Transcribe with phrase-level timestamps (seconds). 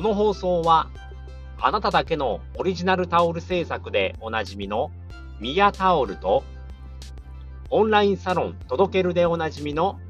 [0.00, 0.88] この放送は、
[1.60, 4.90] あなただけのオリジナルタオル制作でおなじみの
[5.40, 6.42] ミヤタオルと、
[7.68, 10.00] オンラインサロン届けるでおなじみの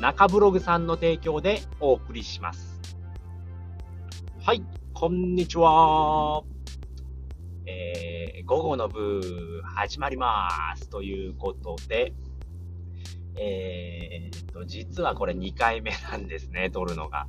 [0.00, 2.80] 中ブログさんの提供でお送りします。
[4.40, 4.62] はい、
[4.94, 6.42] こんにちは。
[7.66, 10.88] えー、午後の部始まります。
[10.88, 12.14] ということで、
[13.36, 17.26] えー、と、実はこれ2回目なんですね、撮るのが。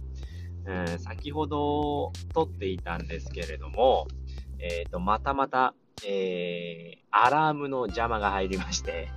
[0.68, 4.08] うん、先ほど撮っていたんですけれども、
[4.60, 5.74] えっ、ー、と、またまた、
[6.06, 9.10] えー、アラームの邪魔が入りまして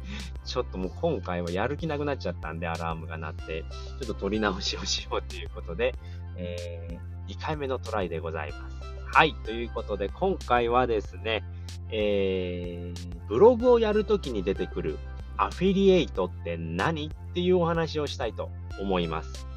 [0.44, 5.94] ちょっともう今回はやる気なくなっちゃったんで、アラームが鳴って、ちょっと撮り直しをしようということで、
[6.36, 8.76] えー、2回目のトライでございます。
[9.06, 11.44] はい、ということで、今回はですね、
[11.90, 14.98] えー、ブログをやるときに出てくる
[15.36, 17.08] アフィリエイトって何？
[17.08, 18.50] っていうお話をしたいと
[18.80, 19.53] 思います。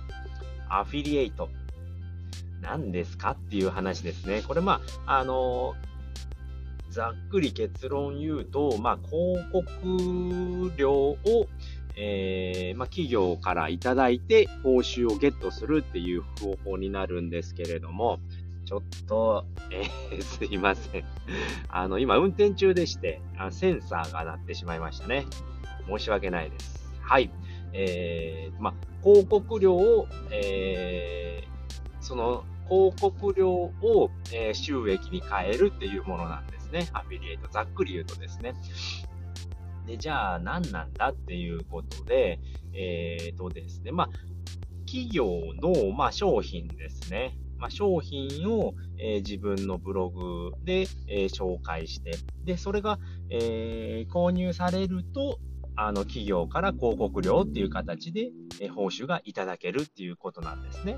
[0.70, 1.50] アフィリエイト。
[2.62, 4.42] 何ですかっていう話ですね。
[4.48, 11.18] これまあ、あのー、ざっくり結論言うと、まあ、広告料を、
[11.96, 18.20] えー、まあ、企業からいただいて報酬をゲットするっていう方法になるんですけれども、
[18.66, 21.06] ちょっと、えー、 すいません。
[21.70, 23.22] あの、今運転中でして、
[23.52, 25.26] センサーが鳴ってしまいましたね。
[25.88, 26.92] 申し訳ないです。
[27.02, 27.32] はい。
[27.78, 36.90] えー、ま広告料を、えー、その広告料を、えー、収益に変えるっていうものなんですね。
[36.92, 37.48] アフィリエイト。
[37.50, 38.54] ざっくり言うとですね。
[39.86, 42.40] で、じゃあ何なんだっていうことで、
[42.74, 44.10] えーとですね、ま、
[44.86, 45.26] 企業
[45.62, 47.38] の、ま、商品ですね。
[47.58, 52.12] ま、商品を、えー、自分のブログで、えー、紹介して、
[52.44, 55.40] で、それが、えー、購入されると、
[55.78, 58.32] あの企業から広告料っていう形で
[58.76, 60.98] 報酬がいただけるっていうことなんですね。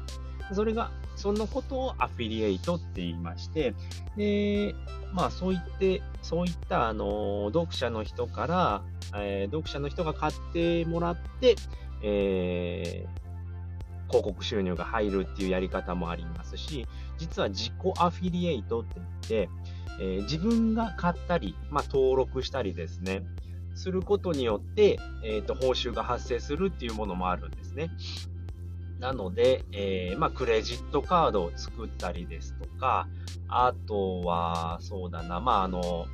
[0.54, 3.76] それが、そのことをアフィリエイトって言いまして、
[4.18, 4.74] で、
[5.14, 8.82] まあそういって、そういったあの読者の人から、
[9.16, 11.56] えー、読者の人が買ってもらって、
[12.02, 16.88] えー、広告収入が入るっていうやり方もありますし、
[17.18, 19.50] 実は自己アフィリエイトって言って、
[20.02, 23.22] えー、自分が買ったり、まあ、登録したりですね、
[23.76, 27.92] することによって、えーと、報酬が発生するっていうものもあるんですね。
[29.00, 33.08] なので、えー、まあ、クレジットカードを作ったりですとか、
[33.48, 36.06] あとは、そうだな、まあ、あの、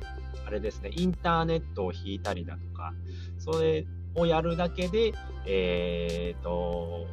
[0.46, 2.94] あれですね、インターネットを引いたりだとか、
[3.38, 5.12] それをやるだけで、
[5.46, 7.06] え、ー、と、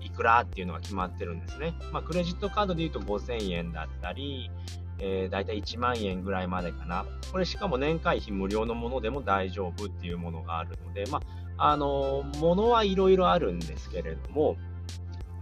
[0.00, 1.74] いくらっていうのが決まってるんですね。
[1.92, 4.50] まあ、クレジットカードで言うと5000円だったり、
[4.98, 7.06] えー、だいたい1万円ぐらいまでかな。
[7.32, 11.20] これしかも年会費無料のものでも大丈夫っていうものがあるので、ま
[11.56, 14.56] あ、あのー、ものはいろいろあるんですけれども、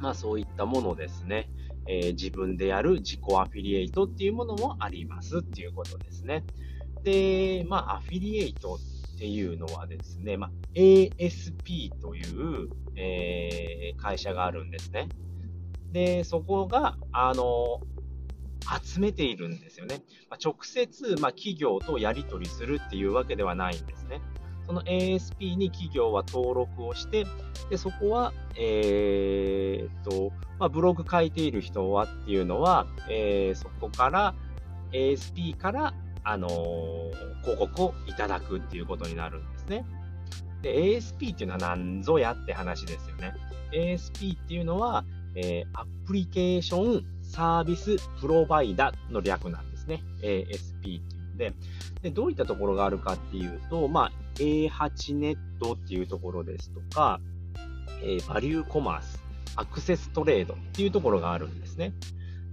[0.01, 1.49] まあそういったものですね。
[1.87, 6.45] えー、自分でやる自己アフィリエイトっていうものもありますっていうことですね。
[7.03, 8.79] で、まあアフィリエイト
[9.15, 15.09] っていうのはですね、まあ、ASP という、えー、会社があるんですね。
[15.93, 17.81] で、そこが、あの、
[18.83, 20.03] 集めているんですよね。
[20.31, 24.21] まあ、直接、まあ、企業とやり取りするっていうわけではないんですね。
[24.67, 27.27] その ASP に企業は登録をして、
[27.71, 34.35] でそこは、えー、と、まあ、ブログ書いている人はっていうのは、えー、そこから
[34.93, 39.85] ASP から、あのー、広告をいただくっていうことになるんですね。
[40.63, 43.35] で、ASP っていうのは何ぞやって話ですよね。
[43.73, 45.05] ASP っていうのは、
[45.35, 50.03] えー、アプリケーションサービスプロバイダの略なんですね。
[50.23, 51.53] ASP っていうので
[52.03, 57.21] で、どういったところがあるかっていうと、まあ、A8 ネットっていうところですとか、
[58.03, 59.21] えー、バリューコマース、
[59.57, 61.93] アクセストレードっていうところがあるんですね。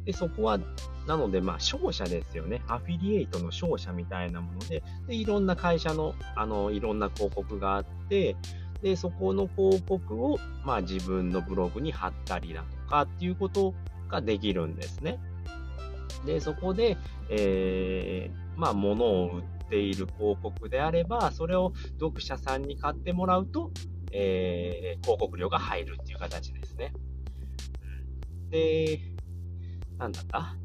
[0.05, 0.59] で、そこは、
[1.05, 2.63] なので、まあ、商社ですよね。
[2.67, 8.35] アフィリエイトの商社みたいなもので、で、いろんな会社の、あの、いろんな広告があって、
[8.81, 13.75] で、そこの広告を、まあ、自分のブログに貼ったりだとかっていうこと
[14.11, 15.19] ができるんですね。
[16.25, 16.97] で、そこで、
[17.29, 23.71] えー、まあ、物を売っている広告であれば、それを読者さんに買ってもらうと、
[24.11, 26.93] えー、広告料が入るっていう形ですね。
[28.49, 28.99] で、
[29.97, 30.55] なんだった？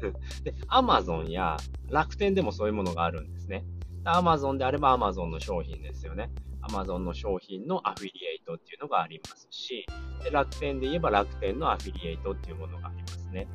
[0.44, 1.56] で、Amazon や
[1.88, 3.64] 楽天でもそういうものがあるんですね。
[4.04, 6.30] Amazon であれば Amazon の商品ですよね。
[6.62, 9.86] Amazon の商品のアフィリエイトっていうのがありますし、
[10.22, 13.46] で楽天で言えば楽天のアフィリエイトっていうものがありますね。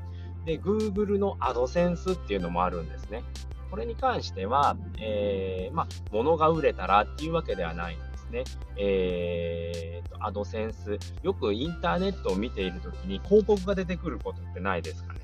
[0.46, 3.24] で、Google の AdSense っていうのもあるんですね。
[3.72, 8.44] これに関しては、えー、まあ、物が売れたらっていうわけではないんですね。
[8.78, 11.00] えーと、AdSense。
[11.24, 15.20] よくインターネットを見ているときに広告が出てくることってないですかね。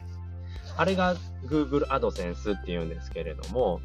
[0.75, 1.15] あれが
[1.45, 3.79] Google AdSense っていうんですけれども、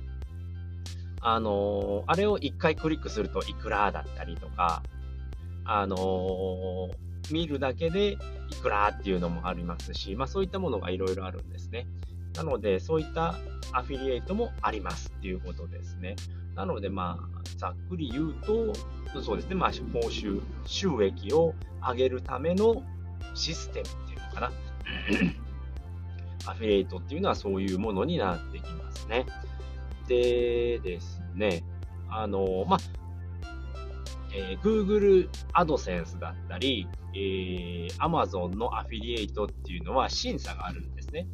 [1.28, 4.84] あのー、あれを1回クリックするといくらだったりとか、
[5.64, 6.88] あのー、
[7.32, 8.16] 見るだけでい
[8.62, 11.88] くらっていうのもありますし、まあそういったものがいろいろあるんですね。
[12.36, 13.34] なので、そういった
[13.72, 16.14] アフィリエイトもありますっていうことですね。
[16.54, 18.72] なので、まあ、ざっくり言うと、
[19.20, 22.84] そうですね、まあ、報酬、収益を上げるための
[23.34, 24.52] システムっていうのかな。
[26.48, 29.26] アフィリエイトっていうのはそういうものになってきますね。
[30.06, 31.64] でですね、
[32.08, 32.78] あの、まあ、
[34.32, 41.26] えー、Google AdSense だったり、えー、Amazon のアフィリエイトっていうのは審査があるんですね。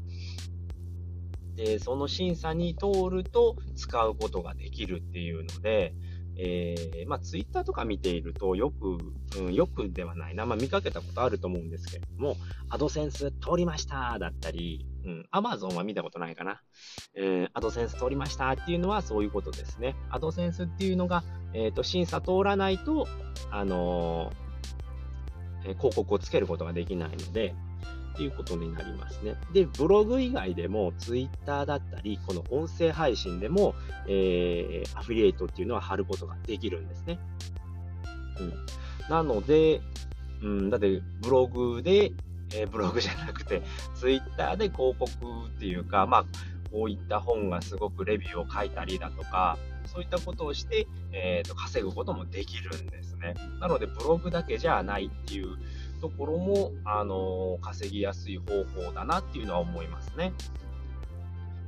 [1.57, 5.95] で、その審査に通ると使うことができるっていうので、
[6.37, 8.99] えー、まあ、ツイッターとか見ていると、よく、
[9.39, 12.37] うん、よくではないな、まあ、見かけたことあると思うんですけれども、
[12.71, 16.63] アドセンス通りましただったり、うん、アマゾンは見たことないかな。
[17.15, 19.97] えー、アドセンス通りましたっていうのはそういうことですね。
[20.11, 21.25] アドセンスっていうのが、
[21.55, 23.07] えっ、ー、と、審査通らないと、
[23.51, 27.55] あのー、広告をつけることができないので、
[28.13, 29.37] っていうことになりますね。
[29.53, 33.75] で、ブログ以外でも、ツイッターだったり、この音声配信でも、
[34.07, 37.19] えー、アフィリエイトっていうのは貼ることができるんですね。
[38.39, 38.53] うん。
[39.09, 39.81] なので、
[40.43, 42.13] うん、だって、ブログで、
[42.55, 43.63] えー、ブログじゃなくて、
[43.95, 45.07] ツイッターで広告
[45.47, 46.25] っていうか、まあ、
[46.71, 53.35] こういった本がすごくレビューを書いたりだとか、そういったことをして、えーと稼ぐこともできるんですね。
[53.61, 55.59] なので、ブログだけじゃないっていう
[56.03, 60.33] ところも、あの稼ぎやすい方法だなっていうのは思いますね。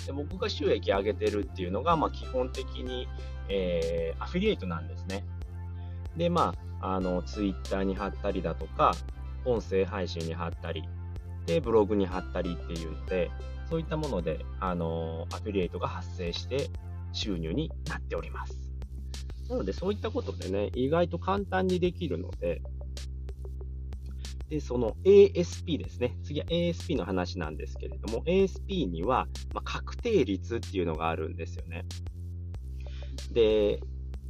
[0.06, 3.08] で僕が収益上げてるっていうのが、まあ、基本的に、
[3.48, 5.24] えー、アフィリエイトなんですね。
[6.16, 8.92] で、まあ、あの、ツイッターに貼ったりだとか、
[9.46, 10.82] 音声配信に貼ったり、
[11.46, 13.30] で、ブログに貼ったりっていうので、
[13.70, 16.68] そういったもので、あの、アフィリエイトが発生して
[17.12, 18.58] 収入になっております。
[19.48, 22.60] なので、そういったことでね、意外と簡単にできるので、
[24.54, 26.16] で、その ASP ですね。
[26.22, 31.84] 次は ASP の話なんですけれども、ASP には、ま、確定率っていうのがあるんですよね。
[33.32, 33.80] で、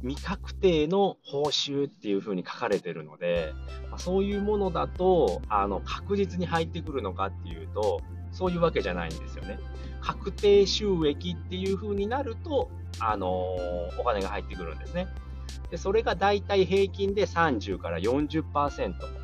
[0.01, 3.53] 未確定の報酬っていうふうに書かれてるので、
[3.91, 8.01] ま、そういうものだと、あの、確実に入ってくるのかっていうと、
[8.31, 9.59] そういうわけじゃないんですよね。
[10.01, 15.05] 確定収益っていうふうになると、あの、お金が入ってくるんですね。
[15.69, 19.14] で、それがだいたい平均で30から40%。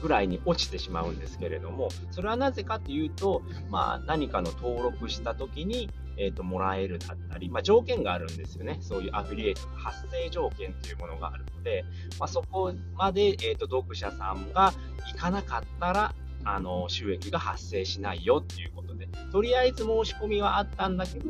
[0.00, 8.78] ぐらいに落ちてしまうんですけれども、それはなぜかというと、まあ、何かの登録した時に、えーと、もらえるだったり、まあ、条件があるんですよね。
[8.80, 11.84] そういうアフィリエイトの発生条件というものがあるので、
[12.18, 14.72] まあ、そこまで、えーと読者さんが
[15.12, 21.24] 行かなかったら、あの収益が発生しないよっていうことで、とりあえず申し込みはあったんだけど、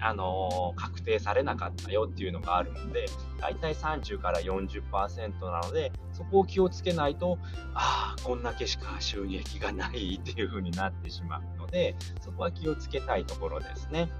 [0.00, 3.06] あの確定されなかったよっていうのがあるので、
[3.40, 7.38] だいたい30から40%なので、そこを気をつけないと、
[7.74, 14.10] ああ、こんだけしか収益がないっていう風になってしまうので、そこは気をつけたいところですね。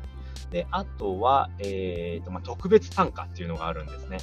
[0.50, 4.18] で、あとは、えーとまあ、特別単価っていうのがあるんですね。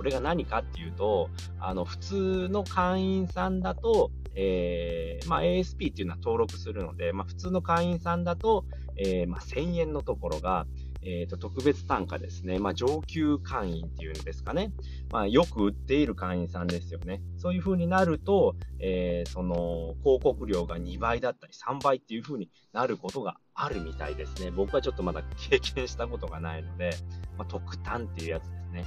[0.00, 8.64] それが何かっていうと、あの普通の会員さんだと、えー、まあ、ASP っていうのは登録するので、まあ、普通の会員さんだと、
[8.96, 10.66] えー、まあ、1000円のところが、
[11.02, 14.72] えーと、特別単価ですね、まあ、上級会員っていうんですかね、
[15.10, 17.20] まあ、よく売っている会員さんですよね。
[17.36, 24.50] そういう風になると、えー、その広告料が2倍だったり3倍っていう風になることがあるみたいですね。
[24.50, 26.90] 僕はちょっとまだ経験したことがないので、
[27.36, 28.84] まあ、特単っていうやつですね。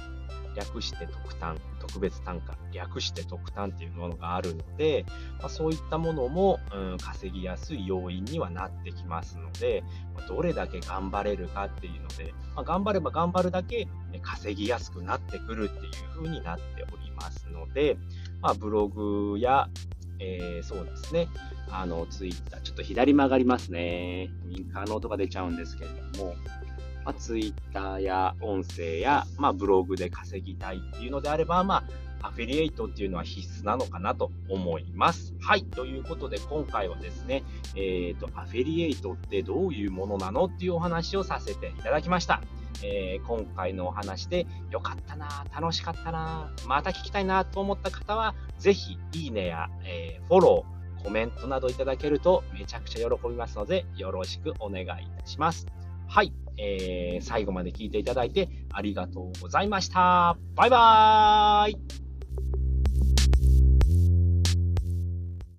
[0.56, 5.04] 略して特単、特別単価、略して特単っていうものがあるので、
[5.40, 9.82] まあ、そういったものも、うん、稼ぎやすい要因にはなってきますので、
[10.14, 17.96] まあ、どれだけ頑張れるかっていうので、まあ、頑張れば頑張るだけね稼ぎやすくなってくるっていう風になっておりますので、
[18.40, 19.68] ま、ブログや、
[20.24, 21.28] えー、そうですね、
[21.70, 24.30] あの、ツイッター、ちょっと左曲がりますね。
[24.46, 26.34] ウィンカーの音が出ちゃうんですけれども、
[27.04, 31.84] まあ、ツイッターや音声や、まあ、ブログで稼ぎたいっていうのであれば、ま
[32.22, 35.34] あ、アフィリエイトっていうのは必須なのかなと思います。
[35.40, 35.64] はい。
[35.64, 37.44] ということで、今回はですね、
[37.76, 42.40] えっ、ー、と、アフィリエイトってどういうものなのっていうお話をさせていただきました。
[42.82, 54.86] えー、今回のお話で良かったな、楽しかったな、また聞きたいなと思った方は、ぜひ、いいねや、えー、フォロー、コメントなどいただけるとめちゃくちゃ喜びますので、よろしくお願いい
[55.20, 55.66] たします。
[56.08, 56.32] はい。
[56.56, 60.36] えー、最後まで聞いていただいてありがとうございました。
[60.54, 62.03] バイバーイ